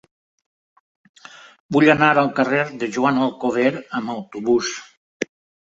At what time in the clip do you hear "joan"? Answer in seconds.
2.97-3.21